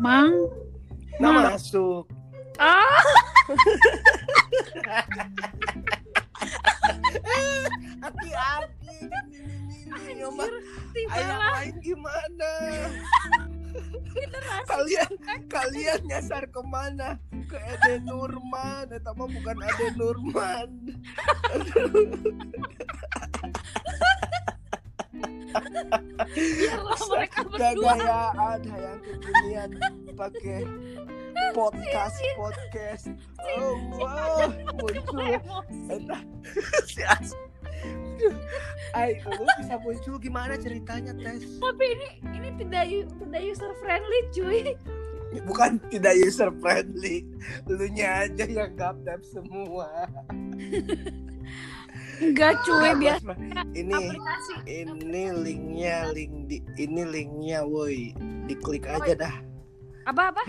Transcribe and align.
Mang. 0.00 0.32
Nah, 1.20 1.28
Mang. 1.28 1.52
masuk. 1.52 2.08
Ah, 2.56 3.04
Hati-hati. 8.00 8.96
Tiba 10.90 11.12
Ayah 11.12 11.38
lain 11.60 11.76
gimana? 11.84 12.52
kalian 14.66 15.12
kalian 15.46 16.00
nyasar 16.08 16.48
ke 16.48 16.60
mana? 16.64 17.20
Ke 17.46 17.60
Ade 17.60 18.00
Nurman. 18.00 18.88
Mah 18.88 19.28
bukan 19.28 19.56
Ade 19.60 19.86
Nurman. 20.00 20.70
Mereka 27.10 27.38
berdua. 27.48 27.94
Gagayaan 27.96 28.60
hayang 28.68 29.00
kekinian 29.02 29.70
pakai 30.14 30.62
podcast 31.56 32.18
podcast. 32.36 33.04
Oh 33.58 33.74
wow, 33.96 34.46
muncul. 34.78 35.38
Si 36.90 37.02
As. 37.04 37.34
Ay, 38.92 39.22
lu 39.24 39.46
bisa 39.62 39.80
muncul 39.80 40.20
gimana 40.20 40.58
ceritanya 40.60 41.16
tes? 41.16 41.46
Tapi 41.62 41.84
ini 41.96 42.08
ini 42.36 42.48
tidak 42.60 42.84
tidak 43.16 43.42
user 43.42 43.72
friendly 43.80 44.20
cuy. 44.34 44.76
Bukan 45.48 45.78
tidak 45.90 46.14
user 46.18 46.50
friendly, 46.58 47.22
lu 47.70 47.86
nya 47.94 48.26
aja 48.26 48.44
yang 48.46 48.74
gaptap 48.74 49.22
semua. 49.22 50.10
Enggak 52.20 52.60
cuy 52.68 52.92
biasa 53.00 53.32
ini 53.72 53.96
aplikasi. 53.96 54.54
ini 54.68 55.22
linknya 55.32 56.12
link 56.12 56.52
di 56.52 56.60
ini 56.76 57.02
linknya 57.08 57.64
woi 57.64 58.12
diklik 58.44 58.84
aja 58.84 59.16
dah 59.16 59.34
Apa 60.04 60.28
apa? 60.28 60.44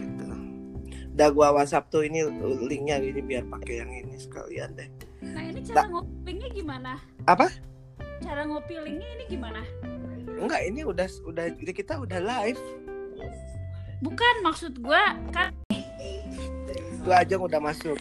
dah 1.16 1.28
gua 1.32 1.56
WhatsApp 1.56 1.88
tuh 1.88 2.04
ini 2.04 2.28
linknya 2.68 3.00
ini 3.00 3.24
biar 3.24 3.48
pakai 3.48 3.84
yang 3.84 3.92
ini 3.92 4.20
sekalian 4.20 4.76
deh 4.76 4.90
Nah 5.24 5.44
ini 5.48 5.64
cara 5.64 5.88
ngopi 5.88 6.28
linknya 6.28 6.50
gimana? 6.52 6.92
Apa? 7.24 7.48
Cara 8.20 8.44
ngopi 8.44 8.76
linknya 8.76 9.08
ini 9.16 9.24
gimana? 9.32 9.64
enggak 10.42 10.62
ini 10.68 10.82
udah 10.84 11.08
udah 11.24 11.46
kita 11.72 12.04
udah 12.04 12.20
live 12.20 12.60
Bukan 14.02 14.34
maksud 14.42 14.82
gua 14.82 15.14
kan 15.30 15.54
gua 17.02 17.22
aja 17.22 17.38
udah 17.38 17.62
masuk 17.62 17.98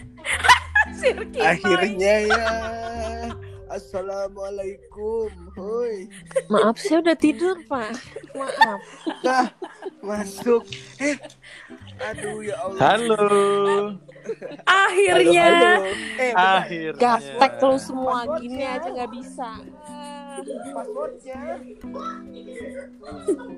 Sirki 0.99 1.41
akhirnya 1.41 2.15
ya 2.27 2.47
assalamualaikum 3.71 5.29
hoi 5.55 6.09
Maaf, 6.49 6.77
saya 6.77 7.01
udah 7.01 7.15
tidur, 7.15 7.55
Pak. 7.65 7.95
Maaf. 8.35 8.81
nah 9.23 9.47
masuk 10.01 10.65
eh 10.99 11.17
aduh 12.01 12.41
ya 12.41 12.57
Allah 12.59 12.81
Halo. 12.81 13.25
Akhirnya. 14.65 15.49
Halo, 15.49 15.69
halo. 15.81 16.19
eh. 16.19 16.33
Akhirnya. 16.35 16.99
Gaptek 16.99 17.53
lu 17.59 17.77
semua 17.77 18.19
gini 18.37 18.63
aja 18.63 18.89
nggak 18.89 19.13
bisa. 19.13 19.49
Passwordnya 20.43 21.41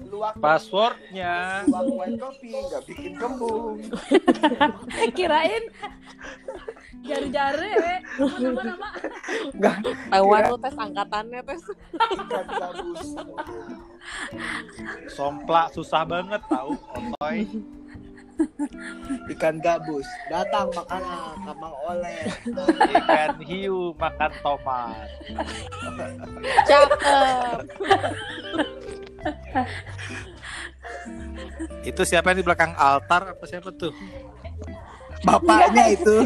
lu 0.06 0.16
waktu 0.18 0.38
Passwordnya. 0.38 1.34
waktu 1.66 1.92
white 1.92 2.18
coffee 2.18 2.52
nggak 2.52 2.82
bikin 2.84 3.12
kembung 3.16 3.76
Eh, 4.92 5.10
kirain 5.16 5.64
jari-jari 7.02 7.72
we. 7.74 7.94
Nama 8.38 8.62
nama 8.62 8.88
nggak 9.52 9.76
Tahuan 10.08 10.42
lu 10.46 10.56
tes 10.56 10.76
angkatannya 10.76 11.40
tes. 11.42 11.62
Somplak 15.08 15.72
susah 15.72 16.02
banget 16.04 16.42
tahu, 16.46 16.74
Otoy. 16.74 17.46
Ikan 19.36 19.56
gabus 19.62 20.06
datang 20.30 20.70
makanan 20.74 21.36
kamang 21.46 21.74
oleh 21.88 22.20
Ikan 22.92 23.36
hiu 23.42 23.94
makan 23.96 24.30
tomat. 24.42 25.08
Cakep. 26.68 27.58
Itu 31.82 32.02
siapa 32.02 32.30
yang 32.32 32.38
di 32.42 32.46
belakang 32.46 32.72
altar 32.78 33.34
apa 33.36 33.44
siapa 33.46 33.70
tuh? 33.74 33.94
bapaknya 35.22 35.94
itu. 35.94 36.16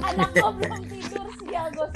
Anak 0.00 0.28
tidur. 0.88 1.88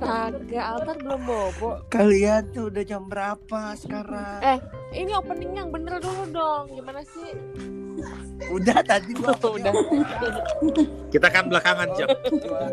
Kagak, 0.00 0.64
altar 0.64 0.96
belum 0.96 1.20
bobo. 1.28 1.70
kalian 1.92 2.48
tuh 2.56 2.72
udah 2.72 2.84
jam 2.86 3.04
berapa 3.04 3.76
sekarang 3.76 4.40
Eh, 4.40 4.58
ini 4.96 5.12
opening 5.12 5.56
yang 5.60 5.68
bener 5.68 6.00
dulu 6.00 6.24
dong. 6.30 6.72
Gimana 6.72 7.04
sih? 7.04 7.32
Udah 8.50 8.78
tadi 8.82 9.10
gua 9.12 9.32
Udah. 9.56 9.72
Kita 11.08 11.26
kan 11.26 11.46
belakangan 11.46 11.88
jam. 11.94 12.08
jualan 12.10 12.72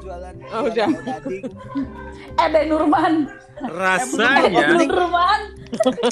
jualan 0.00 0.34
Oh, 0.50 0.68
udah. 0.68 0.88
odading. 0.88 1.44
Ada 2.36 2.60
Nurman. 2.64 3.14
Rasanya 3.62 4.76
Nurman. 4.78 5.40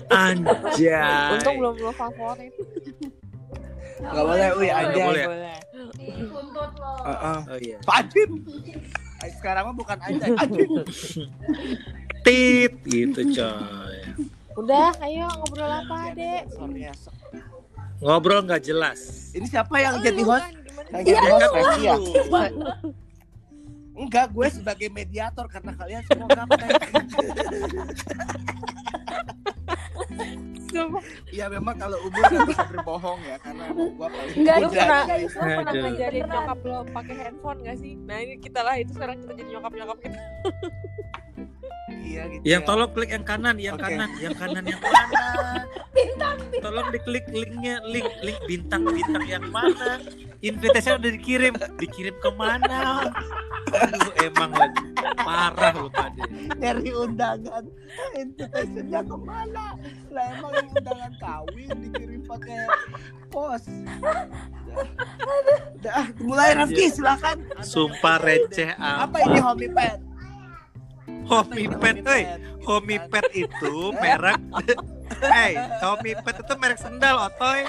anjay. 0.08 1.32
Untung 1.34 1.56
belum 1.58 1.74
lo 1.78 1.92
favorit. 1.92 2.52
nggak 4.00 4.24
boleh 4.24 4.48
wih 4.56 4.70
aja 4.70 4.96
boleh. 4.96 5.24
Dituntut 5.94 6.70
lo. 6.74 6.92
Oh 7.44 7.58
iya. 7.58 7.76
Fajim 7.82 8.30
Eh, 9.20 9.28
sekarang 9.36 9.68
mah 9.68 9.76
bukan 9.76 10.00
aja 10.00 10.32
Ajim 10.34 10.80
Tit 12.22 12.72
gitu 12.84 13.20
coy. 13.30 13.96
Udah, 14.56 14.92
ayo 15.00 15.28
ngobrol 15.36 15.68
apa, 15.68 16.12
Dek? 16.12 16.48
Sorenya. 16.50 16.92
Ngobrol 18.00 18.40
nggak 18.42 18.62
jelas. 18.62 19.30
ini 19.30 19.44
siapa 19.44 19.76
yang 19.76 19.94
Oh, 19.94 20.02
jadi 20.02 20.16
lu 20.16 20.26
host 20.26 20.42
kan, 20.42 20.52
yang 20.90 21.02
jadi 21.04 21.26
host 21.28 21.42
Kan 21.42 21.52
Resi 21.54 21.80
ya 21.80 21.94
lu. 21.94 22.12
enggak 23.94 24.26
gue 24.30 24.46
sebagai 24.50 24.88
mediator 24.88 25.44
karena 25.46 25.72
kalian 25.74 26.02
semua 26.02 26.28
gaptek 26.30 26.70
Sumpah. 30.66 31.02
ya 31.28 31.46
memang 31.46 31.74
kalau 31.74 31.98
umur 32.00 32.22
nggak 32.22 32.46
bisa 32.48 32.64
berbohong 32.64 33.20
ya 33.20 33.36
karena 33.38 33.64
gue 33.68 33.86
paling 34.00 34.34
Enggak, 34.34 34.56
Lu 34.56 34.68
pernah, 34.70 35.02
lu 35.04 35.28
pernah 35.28 35.72
ngajarin 35.74 36.24
nyokap 36.24 36.58
lo 36.62 36.78
pakai 36.88 37.14
handphone 37.18 37.58
gak 37.60 37.76
sih? 37.76 37.92
Nah 38.00 38.16
ini 38.18 38.34
kita 38.38 38.60
lah, 38.62 38.74
itu 38.74 38.90
sekarang 38.92 39.18
kita 39.18 39.32
jadi 39.34 39.48
nyokap-nyokap 39.50 39.98
kita. 40.00 40.18
Iya 42.00 42.22
gitu 42.28 42.42
Yang 42.42 42.62
ya. 42.62 42.68
tolong 42.68 42.90
klik 42.92 43.10
yang 43.12 43.24
kanan, 43.24 43.56
yang 43.60 43.76
Oke. 43.76 43.84
kanan, 43.84 44.10
yang 44.18 44.34
kanan, 44.40 44.64
yang 44.64 44.80
kanan. 44.80 45.64
Tolong 46.60 46.88
diklik 46.92 47.26
linknya, 47.32 47.80
link 47.88 48.08
link 48.20 48.38
bintang 48.44 48.84
bintang 48.84 49.24
yang 49.24 49.44
mana? 49.48 50.00
Invitation 50.40 51.00
udah 51.00 51.12
dikirim, 51.12 51.54
dikirim 51.76 52.16
ke 52.20 52.30
mana? 52.32 53.08
Aduh, 53.70 54.12
emang 54.20 54.50
lagi 54.52 54.82
parah 55.20 55.72
lu 55.76 55.88
pada. 55.92 56.24
nyari 56.58 56.90
undangan 56.92 57.64
invitationnya 58.16 59.00
ke 59.00 59.16
mana 59.20 59.64
lah 60.10 60.24
emang 60.32 60.52
undangan 60.74 61.12
kawin 61.16 61.70
dikirim 61.88 62.20
pakai 62.26 62.58
pos 63.30 63.64
udah, 64.00 64.26
udah 65.78 66.02
mulai 66.20 66.56
Rafki 66.56 66.88
silakan 66.90 67.46
Sumpah 67.62 68.18
receh 68.20 68.74
apa 68.76 69.16
ini 69.24 69.38
homie 69.40 69.70
pet 69.70 70.00
Homie 71.30 71.70
pet, 71.70 72.02
eh, 72.04 72.24
homie 72.66 72.98
pet 73.00 73.26
itu 73.32 73.74
merek. 73.94 74.40
Hey, 75.20 75.52
homie 75.78 76.14
pet 76.16 76.38
itu 76.38 76.54
merek 76.56 76.78
sendal, 76.78 77.18
otoy. 77.20 77.66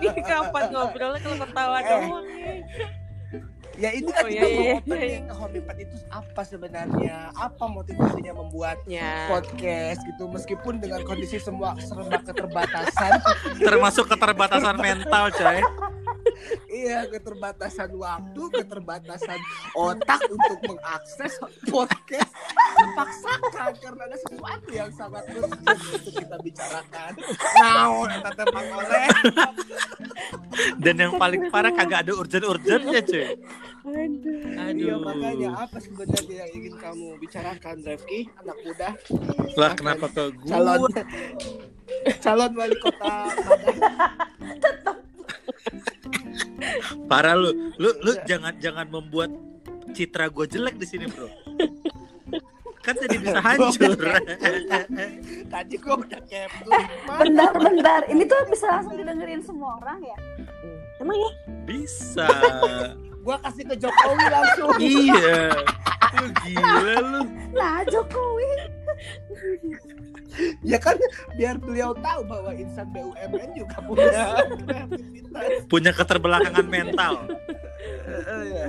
Ini 0.00 0.20
kapan 0.22 0.64
ngobrolnya 0.70 1.20
kalau 1.20 1.36
ketawa 1.38 1.76
Eh. 1.76 1.84
doang 1.86 2.24
nih. 2.26 2.58
ya 3.72 3.88
ini 3.90 4.04
kan 4.06 4.20
Oh, 4.20 4.28
kita 4.28 4.36
iya, 4.36 4.44
mau 4.44 4.60
iya, 4.60 4.74
opening 4.76 5.24
homie 5.32 5.62
pet 5.62 5.76
itu 5.80 5.96
apa 6.06 6.42
sebenarnya 6.42 7.16
apa 7.32 7.64
motivasinya 7.66 8.32
membuat 8.36 8.76
Ya. 8.84 9.26
podcast 9.26 10.04
gitu 10.04 10.28
meskipun 10.28 10.76
dengan 10.76 11.00
kondisi 11.02 11.36
semua 11.36 11.72
serba 11.78 12.20
keterbatasan 12.20 13.16
Termasuk 13.64 14.04
keterbatasan 14.06 14.76
mental, 14.76 15.32
coy. 15.32 15.64
Iya 16.72 17.04
keterbatasan 17.06 17.92
waktu 17.94 18.42
keterbatasan 18.50 19.38
otak 19.86 20.20
untuk 20.32 20.58
mengakses 20.64 21.36
podcast 21.68 22.32
dipaksakan 22.72 23.70
karena 23.78 24.02
ada 24.08 24.16
sesuatu 24.16 24.68
yang 24.72 24.90
sangat 24.90 25.24
urgent 25.36 25.68
untuk 25.68 26.12
kita 26.16 26.36
bicarakan 26.40 27.12
nah 27.60 27.86
teh 28.32 28.48
oleh 28.72 29.08
Dan 30.76 30.94
yang 31.00 31.16
paling 31.16 31.48
parah 31.48 31.72
kagak 31.72 32.04
ada 32.04 32.12
urgent-urgentnya, 32.12 33.00
cuy. 33.00 33.24
Aduh. 33.88 34.36
iya 34.52 34.94
Aduh. 34.94 34.98
makanya 35.00 35.48
apa 35.64 35.80
sebenarnya 35.80 36.44
yang 36.44 36.50
ingin 36.54 36.74
kamu 36.76 37.06
bicarakan 37.18 37.76
Rifki 37.82 38.28
anak 38.36 38.56
muda 38.62 38.88
Lah 39.56 39.72
kenapa 39.74 40.06
ke 40.12 40.22
calon 40.46 40.80
gua? 40.86 41.02
calon 42.20 42.52
wali 42.54 42.76
kota. 42.78 43.16
Parah 47.06 47.34
lu. 47.34 47.72
Lu 47.76 47.90
lu 48.00 48.12
jangan 48.24 48.56
jangan 48.58 48.86
membuat 48.88 49.30
citra 49.92 50.28
gue 50.28 50.46
jelek 50.48 50.76
di 50.78 50.86
sini, 50.88 51.06
Bro. 51.08 51.28
kan 52.82 52.98
jadi 52.98 53.14
bisa 53.14 53.38
hancur 53.38 53.94
Tadi 55.54 55.74
gua 55.78 55.94
udah 56.02 56.20
capture. 56.26 56.82
Bentar, 57.06 57.54
bentar. 57.54 58.00
Ini 58.10 58.22
tuh 58.26 58.42
bisa 58.50 58.66
langsung 58.66 58.98
didengerin 58.98 59.38
semua 59.38 59.78
orang 59.78 60.02
ya? 60.02 60.18
Emang 60.98 61.14
ya? 61.14 61.30
bisa 61.62 62.26
Gua 63.24 63.38
kasih 63.38 63.70
ke 63.70 63.78
Jokowi 63.78 64.26
langsung. 64.26 64.74
iya 64.82 65.54
lu 66.18 66.26
gila 66.42 66.94
lu 66.98 67.22
Nah, 67.54 67.86
Jokowi. 67.86 68.50
ya 70.70 70.78
kan 70.80 70.96
biar 71.36 71.56
beliau 71.60 71.92
tahu 71.98 72.20
bahwa 72.24 72.50
insan 72.56 72.88
BUMN 72.92 73.48
juga 73.56 73.76
punya 73.88 74.10
kreativitas. 74.64 75.50
punya 75.68 75.90
keterbelakangan 75.92 76.66
mental 76.66 77.14
ya. 78.48 78.66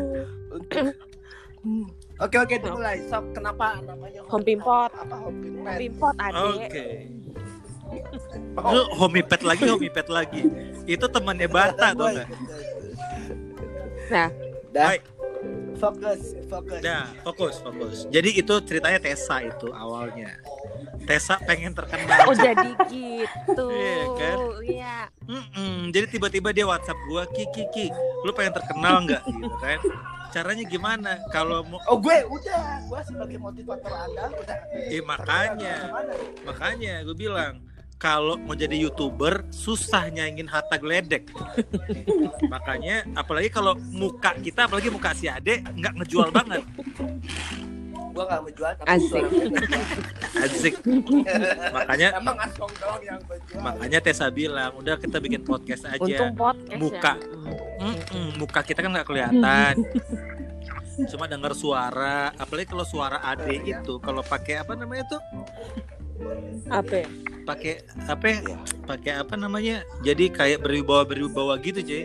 Untuk-. 0.52 0.96
Oke 2.22 2.38
oke 2.38 2.56
dimulai. 2.60 3.02
Sok 3.10 3.40
kenapa 3.40 3.80
namanya 3.82 4.22
Home 4.30 4.46
Pimpot. 4.46 4.92
Apa 4.94 5.16
home 5.18 5.40
pimpot? 5.44 5.76
Pimpot 5.80 6.16
adek. 6.22 6.70
oke 6.70 6.88
lu 8.74 8.82
homipet 8.98 9.42
lagi 9.46 9.70
homipet 9.70 10.08
lagi 10.10 10.42
itu 10.90 11.06
temannya 11.10 11.50
Bata 11.50 11.94
tuh 11.94 12.10
Nah, 14.12 14.30
Dah. 14.76 14.94
Fokus, 15.84 16.22
fokus. 16.48 16.80
Nah, 16.80 17.12
fokus, 17.28 17.56
fokus. 17.60 17.98
Jadi 18.08 18.40
itu 18.40 18.54
ceritanya 18.64 19.04
Tessa 19.04 19.44
itu 19.44 19.68
awalnya. 19.76 20.32
Tessa 21.04 21.36
pengen 21.44 21.76
terkenal. 21.76 22.24
oh 22.24 22.32
jadi 22.32 22.72
gitu. 22.88 23.66
Iya, 23.84 24.04
kan? 24.16 24.38
Iya. 24.64 24.98
Mm-mm. 25.28 25.92
Jadi 25.92 26.06
tiba-tiba 26.08 26.56
dia 26.56 26.64
WhatsApp 26.64 26.96
gua, 27.12 27.28
Ki, 27.28 27.52
Ki, 27.52 27.68
Ki, 27.76 27.92
lu 28.24 28.32
pengen 28.32 28.56
terkenal 28.56 29.04
nggak 29.04 29.28
gitu 29.28 29.52
kan? 29.60 29.80
Caranya 30.32 30.64
gimana? 30.66 31.12
Kalau 31.30 31.68
mau, 31.68 31.84
Oh 31.92 32.00
gue 32.00 32.16
udah, 32.26 32.88
gue 32.88 33.00
sebagai 33.04 33.38
motivator 33.38 33.92
anda 33.92 34.32
udah. 34.32 34.58
eh 34.88 35.04
makanya, 35.04 35.76
makanya 36.42 37.04
gue 37.04 37.14
bilang 37.14 37.60
kalau 37.96 38.36
mau 38.36 38.54
jadi 38.54 38.76
youtuber 38.76 39.48
susah 39.50 40.12
nyaingin 40.12 40.48
harta 40.48 40.76
geledek. 40.76 41.32
makanya 42.54 43.08
apalagi 43.16 43.48
kalau 43.48 43.74
muka 43.92 44.36
kita, 44.40 44.68
apalagi 44.68 44.92
muka 44.92 45.16
si 45.16 45.32
Ade 45.32 45.64
nggak 45.64 45.94
ngejual 46.04 46.30
banget. 46.30 46.62
Gue 48.14 48.22
gak 48.30 48.46
menjual 48.46 48.72
tapi 48.78 48.88
Asik. 48.94 49.24
Asik. 50.38 50.74
makanya 51.74 52.14
Emang 52.14 52.38
asong 52.46 52.74
doang 52.78 53.02
yang 53.02 53.18
menjual. 53.26 53.58
makanya 53.58 54.00
Tessa 54.06 54.30
bilang 54.30 54.78
udah 54.78 55.02
kita 55.02 55.18
bikin 55.18 55.42
podcast 55.42 55.90
aja. 55.90 55.98
Untung 55.98 56.38
podcast 56.38 56.78
Muka. 56.78 57.14
ya. 57.18 57.26
Mm-mm, 57.82 58.28
muka 58.38 58.62
kita 58.62 58.86
kan 58.86 58.94
nggak 58.94 59.08
kelihatan. 59.10 59.74
Cuma 61.10 61.26
dengar 61.26 61.58
suara, 61.58 62.30
apalagi 62.38 62.70
kalau 62.70 62.86
suara 62.86 63.18
Ade 63.26 63.66
itu 63.66 63.98
kalau 63.98 64.22
pakai 64.22 64.62
apa 64.62 64.78
namanya 64.78 65.18
tuh? 65.18 65.22
Apa? 66.70 66.94
ya? 67.04 67.08
Pakai 67.44 67.74
apa? 68.08 68.26
ya? 68.30 68.40
Pakai 68.88 69.12
apa 69.20 69.34
namanya? 69.36 69.84
Jadi 70.02 70.32
kayak 70.32 70.64
berwibawa 70.64 71.04
berwibawa 71.04 71.60
gitu, 71.60 71.80
cuy. 71.84 72.04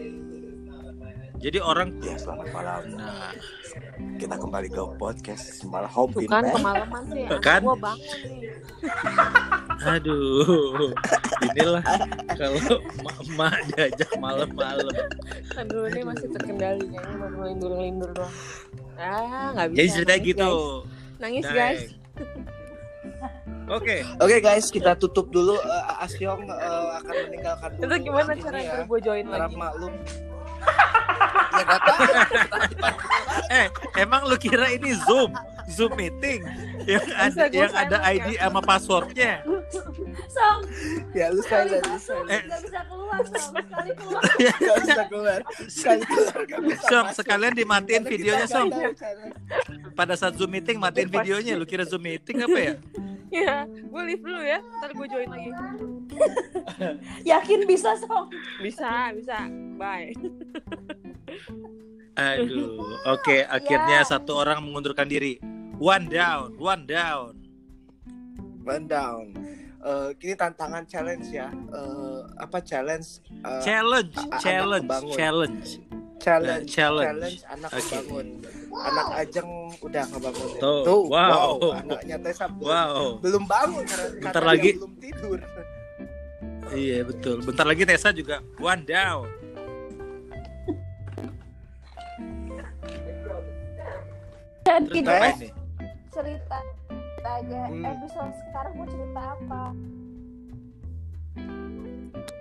Jadi 1.38 1.62
orang 1.62 1.94
Ya 2.02 2.18
selamat 2.18 2.50
malam. 2.50 2.82
nah, 2.98 3.30
Kita 4.18 4.34
kembali 4.34 4.74
ke 4.74 4.82
podcast 4.98 5.62
malah 5.70 5.86
home 5.86 6.10
Tuh 6.10 6.26
kan 6.26 6.42
kemalaman 6.50 7.02
sih. 7.14 7.22
Tuh 7.30 7.38
Anak 7.38 7.46
kan? 7.46 7.60
gua 7.62 7.76
bangun 7.78 8.18
nih. 8.26 8.40
aduh. 9.94 10.90
Inilah 11.46 11.82
kalau 12.34 12.58
emak 13.22 13.54
diajak 13.70 14.10
malam-malam. 14.18 14.90
Aduh 15.54 15.86
ini 15.94 16.02
masih 16.02 16.26
terkendali 16.34 16.90
ya. 16.90 16.98
Ini 17.06 17.14
baru 17.22 17.38
lindur-lindur 17.54 18.10
doang. 18.18 18.34
Ah, 18.98 19.54
nggak 19.54 19.66
bisa. 19.70 19.78
Jadi 19.78 19.88
ceritanya 19.94 20.18
nangis, 20.18 20.30
gitu. 20.34 20.50
guys. 20.50 21.22
Nangis 21.22 21.46
guys. 21.46 21.82
Oke. 23.68 23.96
Oke 24.18 24.36
guys, 24.40 24.66
kita 24.68 24.96
tutup 24.96 25.28
dulu. 25.28 25.56
Eh, 25.56 26.02
Asyong 26.04 26.42
eh, 26.44 26.88
akan 26.98 27.14
meninggalkan 27.28 27.68
dulu. 27.76 27.84
Itu 27.84 27.94
gimana 28.02 28.30
cara 28.34 28.58
ya. 28.58 28.74
gue 28.82 28.98
join 29.00 29.26
Harap 29.28 29.50
lagi? 29.52 29.56
maklum. 29.56 29.92
ya 31.58 31.62
gak 31.64 31.80
tahu. 31.80 32.02
Eh, 33.48 33.66
emang 33.96 34.28
lu 34.28 34.36
kira 34.36 34.68
ini 34.68 34.92
Zoom? 35.08 35.32
Zoom 35.68 35.92
meeting 36.00 36.40
yang 36.88 37.04
Bisa 37.04 37.44
ada 37.44 37.52
yang 37.52 37.72
ada 37.76 37.96
ID 38.00 38.40
sama 38.40 38.60
passwordnya. 38.64 39.44
Song, 40.32 40.60
ya 41.12 41.28
lu 41.28 41.44
sekali 41.44 41.76
silent, 41.76 41.84
lu 41.84 41.98
silent. 42.00 42.28
Eh. 42.32 42.42
nggak 42.48 42.60
bisa 42.64 42.80
keluar, 42.88 43.20
Song. 43.20 43.52
Sekali 43.52 43.90
keluar. 43.92 44.22
Gak 44.64 44.76
bisa 44.80 45.02
keluar. 45.12 45.40
Sekali 45.68 46.02
keluar 46.08 46.40
gak 46.40 46.60
bisa 46.64 46.82
Song, 46.88 47.04
masuk. 47.04 47.16
sekalian 47.20 47.52
dimatiin 47.52 48.04
videonya, 48.08 48.46
Song. 48.48 48.68
Pada 49.92 50.14
saat 50.16 50.40
Zoom 50.40 50.48
meeting 50.48 50.80
matiin 50.80 51.12
videonya. 51.12 51.52
Lu 51.60 51.68
kira 51.68 51.84
Zoom 51.84 52.00
meeting 52.00 52.40
apa 52.48 52.58
ya? 52.58 52.72
Ya, 53.28 53.64
gue 53.64 54.02
leave 54.04 54.20
dulu 54.20 54.40
ya. 54.40 54.58
Ntar 54.80 54.90
gue 54.92 55.06
join 55.06 55.28
lagi. 55.28 55.50
Yakin 57.30 57.64
bisa, 57.64 57.96
Song. 57.98 58.28
Bisa, 58.58 59.12
bisa. 59.12 59.36
Bye. 59.76 60.12
Aduh, 62.18 62.82
oke. 63.06 63.36
Akhirnya 63.46 64.02
Ya. 64.02 64.08
satu 64.08 64.34
orang 64.34 64.60
mengundurkan 64.60 65.06
diri. 65.06 65.38
One 65.78 66.08
down, 66.08 66.58
one 66.58 66.84
down. 66.84 67.32
One 68.66 68.84
down. 68.84 69.24
Eh, 69.78 70.10
kini 70.18 70.34
tantangan 70.34 70.82
challenge 70.84 71.30
ya. 71.30 71.48
Eh, 71.48 72.20
apa 72.36 72.58
challenge? 72.58 73.22
Eh, 73.30 73.60
Challenge, 73.62 74.12
challenge, 74.42 74.90
kebangun. 74.90 75.50
Challenge. 76.18 76.66
challenge. 76.68 77.06
Eh, 77.06 77.10
challenge. 77.10 77.40
anak 77.48 77.70
Oke. 77.70 77.82
kebangun. 77.84 78.26
Anak 78.70 79.06
Ajeng 79.16 79.50
udah 79.78 80.04
ngebangun. 80.06 80.50
Tuh, 80.58 81.02
wow. 81.04 81.50
Anaknya 81.74 82.16
Tessa 82.20 82.46
belum, 82.46 82.62
Wow. 82.64 83.02
belum 83.18 83.44
bangun 83.44 83.84
karena 83.84 84.06
Bentar 84.20 84.42
lagi. 84.44 84.70
belum 84.74 84.92
tidur. 84.98 85.38
Iya 86.68 86.98
betul. 87.00 87.36
Bentar 87.40 87.64
lagi 87.64 87.82
Tessa 87.82 88.10
juga 88.10 88.38
one 88.58 88.84
down. 88.84 89.24
Dan 94.60 94.84
Terus 94.84 94.94
kita 94.94 95.12
cerita 96.10 96.58
aja. 97.24 97.60
Hmm. 97.68 97.84
Episode 97.86 98.32
sekarang 98.42 98.72
mau 98.74 98.86
cerita 98.86 99.20
apa? 99.32 99.62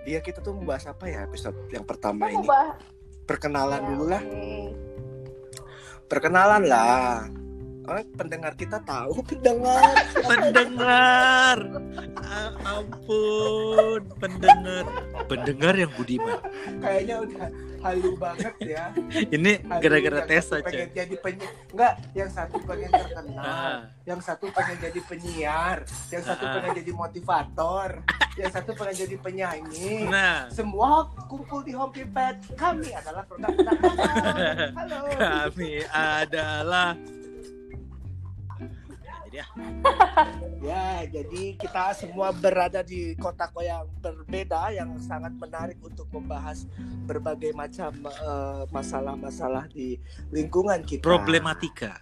Iya 0.04 0.20
kita 0.20 0.40
tuh 0.40 0.56
membahas 0.56 0.88
apa 0.88 1.04
ya 1.04 1.20
episode 1.22 1.56
yang 1.68 1.84
pertama 1.84 2.24
Kita 2.24 2.32
mau 2.32 2.40
ini? 2.40 2.48
bahas. 2.48 2.80
Perkenalan 3.28 3.80
Ya, 3.84 3.88
dulu 3.92 4.04
lah. 4.08 4.22
Perkenalan 6.08 6.62
lah. 6.64 7.28
Oh, 7.88 8.04
pendengar 8.16 8.52
kita 8.56 8.80
tahu 8.84 9.20
pendengar. 9.24 9.96
Pendengar. 10.28 11.56
Ah, 12.20 12.52
ampun, 12.80 14.00
pendengar. 14.20 14.84
Pendengar 15.24 15.72
yang 15.76 15.92
budiman. 15.96 16.36
Kayaknya 16.80 17.16
udah 17.24 17.46
halu 17.78 18.12
banget 18.16 18.54
ya. 18.60 18.90
Ini 19.36 19.52
gara-gara 19.78 20.20
Tessa, 20.24 20.58
satu 20.58 20.66
pengen 20.66 20.90
jadi 20.90 21.16
penyiar. 21.16 21.52
Enggak, 21.70 21.94
yang 22.12 22.30
satu 22.30 22.56
pengen 22.62 22.90
terkenal. 22.90 23.44
Ah, 23.44 23.78
Yang 24.02 24.20
satu 24.24 24.46
pengen 24.50 24.76
jadi 24.80 25.00
penyiar, 25.04 25.76
yang 26.08 26.22
satu 26.22 26.44
Ah. 26.44 26.52
pengen 26.54 26.72
jadi 26.76 26.92
motivator, 26.92 27.88
yang 28.34 28.50
satu 28.50 28.70
pengen 28.72 28.96
jadi 28.98 29.16
penyanyi. 29.18 29.90
nah, 30.06 30.48
Semua 30.48 31.06
kumpul 31.26 31.60
di 31.62 31.72
Home 31.72 31.92
Pipet. 31.92 32.36
Kami 32.54 32.90
adalah 32.90 33.22
produk-produk 33.24 33.76
Halo. 33.78 34.70
Halo. 34.78 34.98
kami 35.14 35.72
adalah 35.88 36.88
ah, 39.36 39.48
Ya, 40.60 41.04
jadi 41.04 41.54
kita 41.54 41.92
semua 41.92 42.30
berada 42.30 42.80
di 42.80 43.14
kota 43.14 43.46
yang 43.58 43.86
berbeda 43.96 44.70
yang 44.70 44.98
sangat 44.98 45.32
menarik 45.32 45.78
untuk 45.78 46.06
membahas 46.10 46.66
berbagai 47.04 47.52
macam 47.52 47.94
eh, 48.02 48.62
masalah-masalah 48.68 49.66
di 49.68 49.96
lingkungan 50.28 50.82
kita. 50.82 51.00
problematika. 51.00 51.96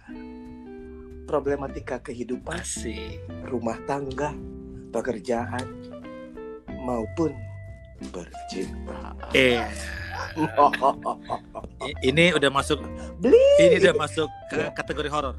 problematika 1.25 1.99
kehidupan, 1.99 2.55
Asik. 2.55 3.19
rumah 3.43 3.75
tangga, 3.83 4.31
pekerjaan 4.89 5.65
maupun 6.79 7.35
bercinta. 8.09 9.11
Eh, 9.35 9.59
i- 11.83 11.97
ini 12.01 12.31
udah 12.31 12.47
masuk 12.47 12.79
Beli 13.19 13.37
ini 13.59 13.75
udah 13.77 13.93
masuk 13.97 14.29
ke 14.47 14.71
kategori 14.71 15.09
horor. 15.09 15.35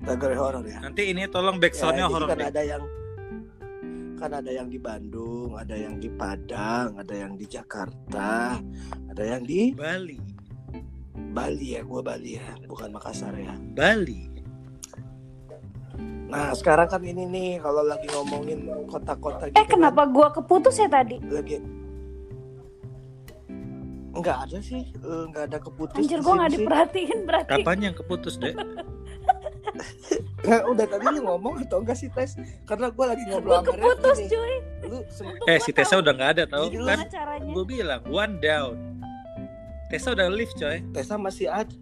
Kategori 0.00 0.36
horor 0.36 0.64
ya. 0.64 0.78
Nanti 0.80 1.02
ini 1.06 1.26
tolong 1.26 1.56
Ya, 1.56 1.62
backsoundnya 1.62 2.04
jadi 2.04 2.12
horor 2.12 2.28
kan 2.28 2.38
deh. 2.38 2.48
ada 2.48 2.62
yang 2.62 2.82
kan 4.16 4.30
ada 4.34 4.50
yang 4.50 4.68
di 4.68 4.76
Bandung, 4.76 5.56
ada 5.56 5.72
yang 5.72 5.96
di 5.96 6.08
Padang, 6.10 6.92
ada 6.94 7.14
yang 7.14 7.32
di 7.34 7.46
Jakarta, 7.46 8.60
ada 9.08 9.22
yang 9.22 9.42
di 9.42 9.72
Bali, 9.72 10.20
Bali 11.32 11.68
ya, 11.72 11.80
gua 11.82 12.00
Bali 12.02 12.36
ya, 12.36 12.44
bukan 12.64 12.90
Makassar 12.90 13.32
ya. 13.32 13.56
Bali. 13.72 14.28
Nah 16.28 16.52
sekarang 16.52 16.86
kan 16.86 17.00
ini 17.00 17.24
nih 17.24 17.50
kalau 17.58 17.82
lagi 17.82 18.06
ngomongin 18.06 18.60
kota-kota 18.86 19.48
gitu 19.48 19.56
Eh, 19.56 19.66
kenapa 19.66 20.04
gua 20.04 20.30
keputus 20.30 20.76
ya 20.76 20.86
tadi? 20.86 21.16
kan, 21.18 21.32
lagi 21.32 21.56
nggak 24.10 24.38
ada 24.42 24.58
sih, 24.60 24.84
eh, 24.84 25.22
nggak 25.28 25.44
ada 25.48 25.58
keputus. 25.58 25.96
Anjir, 25.96 26.18
di 26.18 26.22
gua 26.22 26.34
nggak 26.36 26.44
sini 26.44 26.52
sih. 26.52 26.60
diperhatiin 26.60 27.18
berarti. 27.24 27.50
Kapan 27.56 27.78
yang 27.80 27.94
keputus, 27.94 28.36
Dek? 28.36 28.52
Nah, 30.40 30.60
udah 30.66 30.86
tadi 30.86 31.06
lu 31.10 31.20
ngomong 31.22 31.60
atau 31.60 31.80
enggak 31.80 31.96
sih 31.96 32.08
tes? 32.08 32.34
Karena 32.64 32.88
gue 32.88 33.06
lagi 33.06 33.22
ngobrol 33.28 33.60
Gue 33.60 33.60
sama 33.60 33.76
keputus 33.76 34.18
cuy. 34.26 34.54
Lu 34.82 34.98
Eh 35.44 35.58
si 35.60 35.70
Tessa 35.70 35.94
udah 35.96 36.12
nggak 36.12 36.30
ada 36.34 36.44
tau 36.46 36.66
kan? 36.68 36.98
Gue 37.46 37.64
bilang 37.64 38.00
one 38.06 38.40
down. 38.40 38.74
Tessa 39.88 40.12
udah 40.12 40.30
lift 40.30 40.56
coy. 40.56 40.80
Tessa 40.90 41.14
masih 41.14 41.46
ada. 41.46 41.74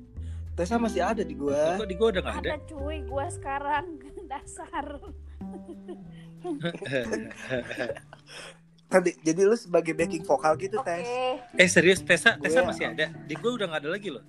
Tessa 0.52 0.75
masih 0.75 0.99
ada 0.99 1.23
di 1.23 1.38
gua. 1.38 1.78
Kok 1.78 1.87
di 1.87 1.95
gue 1.95 2.09
udah 2.11 2.23
nggak 2.25 2.38
ada? 2.43 2.50
Ada 2.50 2.67
cuy, 2.67 2.97
gue 3.00 3.26
sekarang 3.31 3.85
dasar. 4.33 4.87
Tadi 8.88 9.12
jadi 9.21 9.45
lu 9.45 9.52
sebagai 9.52 9.93
backing 9.93 10.25
vokal 10.25 10.57
gitu, 10.57 10.81
Oke. 10.81 10.88
Tes. 10.88 11.05
eh 11.52 11.69
serius 11.69 12.00
Tessa 12.00 12.40
Tessa 12.40 12.64
Gue- 12.64 12.69
masih 12.73 12.85
ada. 12.88 13.12
Di 13.28 13.37
gue 13.37 13.50
udah 13.52 13.69
nggak 13.69 13.83
ada 13.85 13.90
lagi 13.93 14.09
loh. 14.09 14.25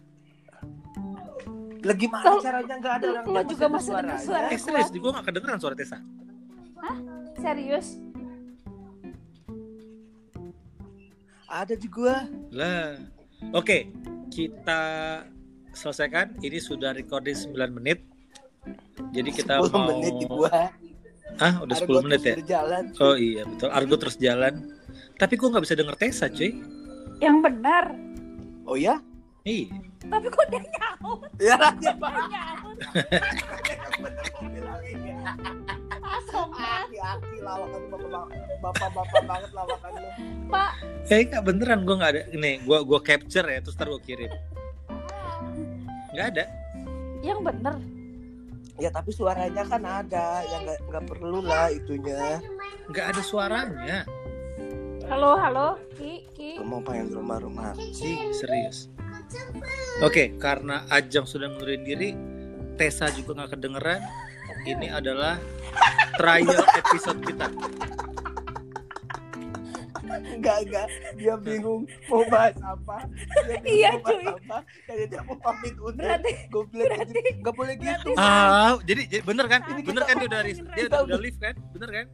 Lagi 1.90 2.06
mana 2.06 2.26
Lo- 2.30 2.42
caranya 2.46 2.76
nggak 2.78 2.94
ada 3.02 3.08
orang 3.10 3.26
dia 3.26 3.44
juga 3.50 3.66
masih 3.66 3.92
dengar 3.98 4.20
suara. 4.22 4.48
Eh 4.54 4.60
serius 4.62 4.90
di 4.94 4.98
gue 5.02 5.10
nggak 5.10 5.26
kedengeran 5.26 5.58
suara 5.58 5.74
Tessa. 5.74 5.98
Serius? 7.40 7.88
Ada 11.50 11.74
di 11.74 11.88
gua. 11.90 12.30
Lah. 12.54 12.94
Oke, 13.58 13.90
kita 14.30 14.82
selesaikan. 15.74 16.38
Ini 16.46 16.62
sudah 16.62 16.94
recording 16.94 17.34
9 17.34 17.74
menit. 17.74 18.06
Jadi 19.10 19.30
kita 19.34 19.58
10 19.66 19.74
mau 19.74 19.90
menit 19.90 20.14
di 20.14 20.26
gua. 20.30 20.70
Ah, 21.42 21.58
udah 21.66 21.74
10 21.74 21.90
Argo 21.90 22.06
menit 22.06 22.22
terus 22.22 22.30
ya? 22.30 22.36
Berjalan. 22.38 22.84
Oh 23.02 23.16
iya, 23.18 23.42
betul. 23.50 23.70
Argo 23.74 23.96
terus 23.98 24.16
jalan. 24.22 24.54
Tapi 25.18 25.34
gue 25.36 25.48
nggak 25.50 25.64
bisa 25.66 25.76
denger 25.76 25.96
Tessa, 25.98 26.26
cuy. 26.30 26.52
Yang 27.18 27.38
benar. 27.42 27.86
Oh 28.70 28.78
ya? 28.78 29.02
Iya. 29.42 29.74
Tapi 30.00 30.26
kok 30.32 30.46
dia 30.48 30.62
nyaut? 30.64 31.20
Ya 31.44 31.58
dia 31.76 31.92
Dia 31.92 32.26
nyaut. 32.32 32.78
Aki-aki 36.60 37.38
lawakan 37.44 37.82
bapak-bapak 38.60 39.24
banget 39.28 39.52
lawakan 39.52 39.92
lu. 40.00 40.10
Pak, 40.50 40.72
Eh, 41.10 41.26
beneran 41.42 41.84
gue 41.84 41.96
nggak 41.96 42.12
ada. 42.16 42.22
Nih, 42.38 42.62
gue 42.62 42.78
gua 42.86 43.00
capture 43.02 43.46
ya, 43.46 43.60
terus 43.60 43.76
ntar 43.76 43.90
gue 43.90 44.02
kirim. 44.06 44.32
Nggak 46.14 46.28
ada. 46.36 46.46
yang 47.20 47.44
benar. 47.44 47.76
Ya 48.80 48.88
tapi 48.96 49.12
suaranya 49.12 49.68
kan 49.68 49.84
ada, 49.84 50.40
yang 50.48 50.64
nggak 50.64 50.80
nggak 50.88 51.04
perlu 51.12 51.44
lah 51.44 51.68
itunya. 51.68 52.40
Nggak 52.88 53.06
ada 53.12 53.22
suaranya. 53.22 53.98
Halo, 55.12 55.36
halo, 55.36 55.68
Ki, 56.00 56.24
Ki. 56.32 56.62
Mau 56.64 56.80
pengen 56.80 57.12
rumah-rumah 57.12 57.76
Sih, 57.92 58.30
serius. 58.32 58.88
Oke, 60.00 60.34
karena 60.36 60.88
Ajeng 60.88 61.24
sudah 61.24 61.48
ngundurin 61.48 61.84
diri, 61.84 62.10
Tessa 62.76 63.08
juga 63.10 63.36
nggak 63.36 63.52
kedengeran. 63.54 64.02
Ini 64.62 64.92
adalah 64.92 65.40
trial 66.16 66.52
episode 66.76 67.20
kita. 67.22 67.48
Enggak, 70.10 70.58
enggak. 70.66 70.88
Dia 71.16 71.36
bingung 71.38 71.84
mau 72.08 72.24
bahas 72.26 72.58
apa. 72.60 73.06
Dia 73.46 73.60
Iya, 73.62 73.90
mau 73.94 74.02
bahas 74.02 74.16
cuy. 74.16 74.26
Apa. 74.28 74.58
Kayak 74.84 75.06
dia 75.06 75.22
mau 75.22 75.38
pamit 75.38 75.76
undur. 75.78 76.02
Berarti 76.02 76.32
Gue 76.50 76.64
bilang 76.66 76.88
berarti- 76.90 77.34
enggak 77.36 77.56
boleh 77.56 77.76
gitu. 77.78 78.10
Ah, 78.16 78.72
jadi, 78.84 79.02
jadi 79.06 79.24
bener 79.24 79.46
kan? 79.48 79.62
Ini 79.70 79.82
Bener 79.86 80.04
kan 80.04 80.16
dia 80.16 80.28
udah 80.28 80.42
dia 80.44 80.86
udah, 80.88 81.00
udah 81.06 81.20
live 81.20 81.38
kan? 81.38 81.54
Bener 81.72 81.90
kan? 81.94 82.06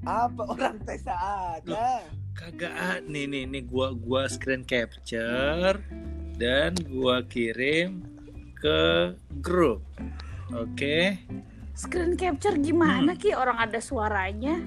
Apa 0.00 0.42
orang 0.48 0.76
Tessa 0.82 1.14
ada? 1.56 2.04
Kagak 2.34 2.72
ah, 2.72 2.98
nih 3.04 3.26
nih 3.26 3.44
nih 3.44 3.62
gua 3.66 3.92
gua 3.92 4.30
screen 4.30 4.62
capture 4.64 5.82
dan 6.38 6.72
gua 6.88 7.20
kirim 7.26 8.04
ke 8.56 9.12
grup. 9.42 9.82
Oke. 10.50 11.20
screen 11.74 12.14
capture 12.18 12.56
gimana 12.60 13.16
Ki? 13.16 13.32
Orang 13.32 13.56
ada 13.56 13.80
suaranya. 13.80 14.58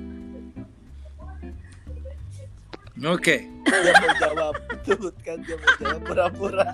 Oke. 3.04 3.50
Dia 3.66 3.94
mau 3.98 4.14
jawab 4.22 4.56
Tut 4.86 5.16
kan 5.26 5.42
dia 5.42 5.58
mau 5.58 5.72
jawab 5.82 6.02
pura-pura. 6.06 6.70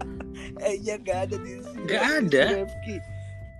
eh 0.66 0.74
iya 0.78 0.98
nggak 0.98 1.18
ada 1.30 1.36
di 1.38 1.50
sini. 1.62 1.82
Nggak 1.86 2.04
ada. 2.18 2.44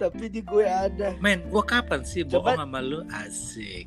Tapi 0.02 0.24
di 0.26 0.40
gue 0.42 0.66
ada. 0.66 1.14
Men, 1.22 1.46
gua 1.46 1.62
kapan 1.62 2.02
sih 2.02 2.26
Coba- 2.26 2.58
bohong 2.58 2.66
sama 2.66 2.80
lu? 2.82 3.06
Asik. 3.06 3.86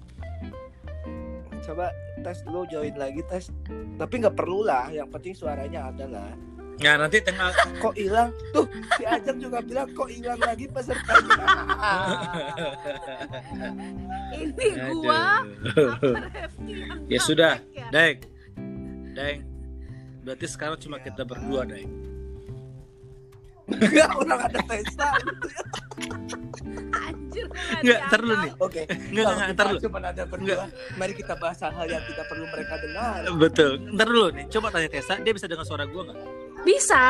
Coba 1.65 1.89
tes 2.22 2.39
lu 2.45 2.62
join 2.69 2.93
lagi 2.93 3.25
tes. 3.25 3.50
Tapi 3.98 4.13
nggak 4.22 4.38
perlu 4.38 4.62
lah. 4.62 4.88
Yang 4.93 5.10
penting 5.17 5.34
suaranya 5.34 5.89
ada 5.89 6.05
lah. 6.05 6.29
Nah, 6.75 7.07
nanti 7.07 7.24
tengah 7.24 7.55
Kok 7.79 7.95
hilang? 7.95 8.36
Tuh 8.51 8.67
si 9.00 9.07
Ajeng 9.07 9.39
juga 9.39 9.63
bilang 9.63 9.88
kok 9.95 10.12
hilang 10.12 10.36
lagi 10.43 10.67
pesertanya. 10.67 11.36
Ini 14.36 14.67
gua 14.91 15.48
Ya 17.07 17.19
sudah, 17.24 17.63
ya? 17.72 17.88
Deng. 17.95 18.17
Deng. 19.15 19.39
Berarti 20.27 20.45
sekarang 20.51 20.75
cuma 20.84 21.00
kita 21.00 21.24
berdua, 21.24 21.63
Deng. 21.63 21.88
Enggak 23.72 24.12
orang 24.19 24.39
ada 24.51 24.60
Tessa. 24.67 25.10
Anjir 26.96 27.46
nggak 27.46 27.82
Enggak, 27.82 28.00
ntar 28.05 28.20
dianggap. 28.20 28.44
nih. 28.44 28.51
Oke. 28.60 28.82
Enggak, 28.89 29.25
enggak, 29.25 29.48
ntar 29.55 29.65
dulu. 29.67 29.79
Cuma 29.84 30.00
ada 30.01 30.24
berdua. 30.25 30.65
Mari 30.96 31.13
kita 31.13 31.34
bahas 31.36 31.60
hal 31.60 31.88
yang 31.88 32.03
tidak 32.08 32.25
perlu 32.27 32.46
mereka 32.48 32.74
dengar. 32.79 33.20
Betul. 33.36 33.72
Ntar 33.91 34.08
dulu 34.08 34.27
nih. 34.32 34.46
Coba 34.50 34.67
tanya 34.72 34.89
Tessa, 34.89 35.13
dia 35.20 35.34
bisa 35.34 35.48
dengar 35.48 35.65
suara 35.67 35.86
gua 35.88 36.01
nggak? 36.12 36.20
Bisa. 36.63 37.03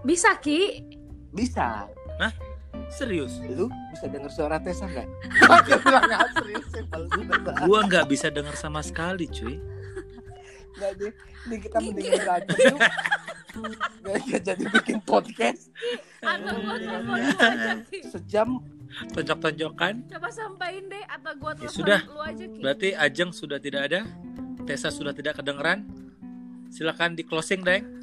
Bisa 0.00 0.30
Ki. 0.40 0.84
Bisa. 1.30 1.86
Serius? 2.90 3.38
Lu 3.46 3.70
bisa 3.94 4.06
dengar 4.10 4.30
suara 4.34 4.58
Tessa 4.58 4.82
nggak? 4.86 5.06
Serius. 6.34 6.66
Gua 7.62 7.80
nggak 7.86 8.06
bisa 8.10 8.26
dengar 8.34 8.58
sama 8.58 8.82
sekali, 8.82 9.30
cuy. 9.30 9.62
Nggak 10.74 10.92
deh. 10.98 11.12
Ini 11.40 11.56
kita 11.56 11.76
mending 11.78 12.06
berantem 12.20 12.56
nggak 13.62 14.42
jadi 14.42 14.64
bikin 14.80 14.98
podcast. 15.02 15.68
Atau 16.20 16.56
gua 16.60 16.76
telepon 16.76 17.16
lu 17.18 17.32
aja 17.38 17.74
Ki. 17.86 17.98
Sejam. 18.04 18.48
Tonjok-tonjokan. 19.14 19.94
Coba 20.10 20.28
sampaiin 20.28 20.90
deh 20.90 21.04
atau 21.06 21.32
gua 21.38 21.52
Ya 21.54 21.68
telepon 21.68 21.76
sudah. 21.76 22.00
lu 22.08 22.20
aja 22.20 22.44
Ki. 22.44 22.58
Berarti 22.60 22.88
Ajeng 22.92 23.30
sudah 23.30 23.58
tidak 23.60 23.82
ada. 23.92 24.00
Tessa 24.64 24.88
sudah 24.90 25.12
tidak 25.12 25.38
kedengeran. 25.38 25.86
Silakan 26.70 27.14
di 27.14 27.22
closing, 27.26 27.62
Deng. 27.62 27.99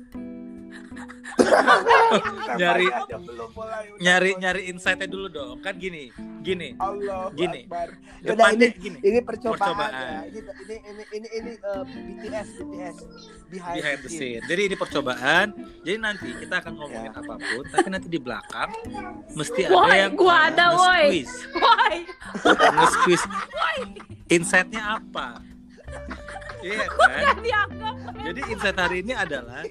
Nyari- 2.59 2.93
belum 3.17 3.49
mulai. 3.51 3.85
Nyari 3.97 4.31
nyari 4.37 4.61
insight-nya 4.67 5.05
dulu 5.05 5.27
dong. 5.27 5.57
Kan 5.59 5.75
gini, 5.75 6.09
gini. 6.39 6.73
Allah 6.77 7.29
Gini. 7.31 7.65
Akbar. 7.65 7.89
Yaudah, 8.17 8.29
Depannya 8.29 8.67
ini 8.67 8.77
gini. 8.77 8.97
ini 8.99 9.19
percobaan, 9.19 9.57
Percobaan. 9.57 9.93
ya. 9.93 10.19
Ini 10.25 10.39
ini 10.39 10.75
ini 10.77 11.03
ini, 11.13 11.27
ini 11.29 11.51
uh, 11.61 11.83
BTS 11.83 12.49
BTS 12.57 12.97
behind, 13.47 13.75
behind 13.75 13.99
the 14.01 14.09
scene. 14.09 14.41
Jadi 14.43 14.61
ini 14.63 14.75
percobaan. 14.75 15.47
Jadi 15.81 15.97
nanti 15.97 16.27
kita 16.35 16.55
akan 16.57 16.73
ngomongin 16.75 17.05
Ya. 17.07 17.13
apa 17.15 17.33
pun, 17.35 17.63
tapi 17.67 17.87
nanti 17.87 18.07
di 18.07 18.17
belakang 18.17 18.69
mesti 19.31 19.61
ada 19.63 19.73
Woi, 19.73 19.95
yang 19.95 20.13
gua 20.13 20.35
ada, 20.49 20.65
woi. 20.73 21.23
Woi, 21.53 21.95
Nge-squeeze. 22.73 23.25
Insight-nya 24.27 24.97
apa? 24.97 25.39
Iya 26.57 26.85
kan? 26.89 27.35
Jadi 28.17 28.39
insight 28.49 28.77
hari 28.77 28.97
ini 29.01 29.13
adalah 29.13 29.61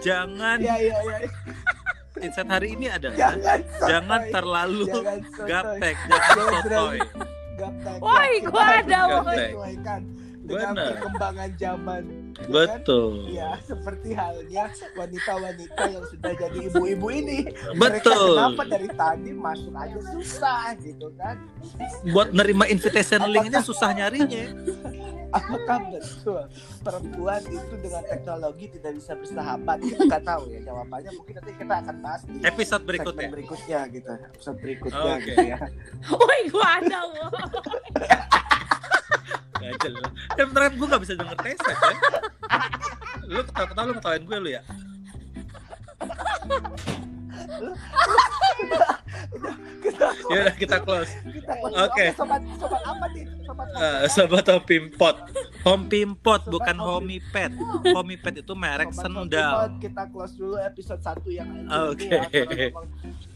jangan 0.00 0.58
Iya 0.58 0.76
iya 0.78 0.96
iya. 1.02 1.18
insight 2.16 2.48
hari 2.48 2.68
ini 2.72 2.86
adalah 2.88 3.16
Jangan 3.18 3.58
sotoy. 3.66 3.88
jangan 3.90 4.20
terlalu 4.30 4.82
Jangan 4.86 5.18
sotoy. 5.26 5.48
gaptek, 5.48 5.96
jangan 6.06 6.46
sotoy. 6.54 6.98
Gaptek. 7.56 7.98
Woi, 7.98 8.32
gua 8.44 8.64
ada, 8.80 8.98
woi. 9.08 9.24
menyesuaikan 9.26 10.00
dengan 10.46 10.72
perkembangan 10.76 11.50
zaman. 11.56 12.02
ya 12.06 12.44
kan? 12.44 12.52
Betul. 12.52 13.12
Ya, 13.26 13.50
seperti 13.58 14.08
halnya 14.12 14.64
wanita-wanita 14.92 15.82
yang 15.88 16.04
sudah 16.06 16.32
jadi 16.36 16.58
ibu-ibu 16.68 17.08
ini. 17.10 17.38
Mereka 17.72 18.06
Betul. 18.06 18.36
kenapa 18.36 18.62
dari 18.68 18.88
tadi 18.92 19.30
masuk 19.32 19.74
aja 19.74 19.98
susah 20.06 20.62
gitu 20.78 21.08
kan? 21.16 21.36
Buat 22.06 22.30
nerima 22.30 22.64
invitation 22.66 23.24
link 23.26 23.48
aja 23.48 23.58
susah 23.58 23.90
nyarinya. 23.90 24.52
Apakah 25.36 25.78
betul 25.92 26.42
perempuan 26.80 27.42
itu 27.44 27.74
dengan 27.84 28.02
teknologi 28.08 28.64
tidak 28.72 28.92
bisa 28.96 29.12
bersahabat? 29.12 29.76
Kita 29.84 30.02
nggak 30.08 30.24
tahu 30.24 30.42
ya 30.48 30.60
jawabannya. 30.64 31.10
Mungkin 31.12 31.34
nanti 31.36 31.52
kita 31.60 31.74
akan 31.84 31.96
bahas 32.00 32.22
di 32.24 32.40
Episode 32.40 32.82
berikutnya. 32.88 33.28
berikutnya 33.28 33.80
gitu. 33.92 34.12
Episode 34.32 34.58
berikutnya 34.64 35.12
Oke. 35.12 35.28
gitu 35.28 35.44
ya. 35.44 35.58
Woi, 36.08 36.40
gua 36.48 36.68
ada. 36.80 37.00
Gak 39.56 39.72
jelas. 39.82 40.10
Ya 40.36 40.44
beneran 40.46 40.72
gue 40.76 40.86
gak 40.86 41.02
bisa 41.02 41.12
denger 41.16 41.36
Tessa 41.40 41.72
kan? 41.74 41.94
Lu 43.24 43.40
ketawa-ketawa 43.40 43.84
lu 43.88 43.94
ketawain 43.98 44.22
gue 44.22 44.36
lu 44.38 44.50
ya? 44.52 44.62
Ya 50.26 50.38
udah 50.42 50.54
kita 50.54 50.76
close. 50.80 51.12
Kita 51.22 51.52
close. 51.56 51.74
Oke. 51.78 52.04
sobat 52.12 52.42
sobat 52.56 52.82
apa 52.82 53.06
nih? 53.10 53.24
Sobat 53.40 53.68
podcast. 53.70 54.10
sobat 54.10 54.46
Homimpot. 54.48 55.16
Homimpot 55.62 56.40
Sobat 56.40 56.52
bukan 56.52 56.76
Homi- 56.76 56.90
Homipet. 57.22 57.52
Homipet 57.96 58.34
itu 58.38 58.52
merek 58.52 58.90
Sobat 58.90 59.02
sendal. 59.04 59.52
Hompipot, 59.56 59.70
Kita 59.80 60.02
close 60.08 60.34
dulu 60.34 60.56
episode 60.58 61.00
1 61.00 61.22
yang 61.32 61.48
ini 61.48 61.68
Oke. 61.86 62.08
ya, 62.08 62.22
karena 62.26 62.54
memang 62.68 62.86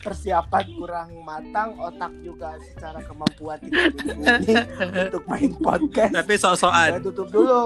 persiapan 0.00 0.64
kurang 0.74 1.10
matang, 1.22 1.68
otak 1.76 2.12
juga 2.20 2.50
secara 2.64 2.98
kemampuan 3.00 3.58
tidak 3.60 4.66
untuk 5.06 5.24
main 5.26 5.52
podcast. 5.54 6.12
Tapi 6.12 6.32
Kita 6.32 6.44
sok-sokan. 6.48 6.90
tutup 7.00 7.28
dulu. 7.28 7.60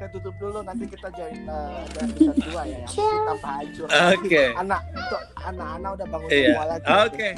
Kita 0.00 0.16
tutup 0.16 0.32
dulu 0.40 0.64
nanti 0.64 0.88
kita 0.88 1.12
join 1.12 1.44
uh, 1.44 1.84
ada 1.84 2.08
episode 2.08 2.40
2 2.40 2.56
ya 2.56 2.64
yang 2.72 2.88
kita 2.88 3.16
tambah 3.20 3.52
hancur. 3.52 3.88
Oke. 4.16 4.44
Anak 4.56 4.80
itu 4.96 5.16
anak-anak 5.44 5.90
udah 5.92 6.06
bangun 6.08 6.28
Iya. 6.32 6.40
semua 6.40 6.64
lagi. 6.64 6.86
Oke. 6.88 7.28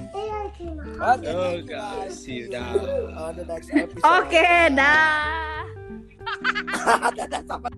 Oke. 1.02 1.75
Oh. 1.75 2.07
See 2.07 2.38
you 2.38 2.47
down. 2.47 2.78
you 2.78 3.11
on 3.19 3.35
the 3.35 3.42
next 3.50 3.66
episode. 3.75 4.07
Oke, 4.07 4.47
dah. 4.78 5.66
Dadah, 7.19 7.42
sampai 7.50 7.75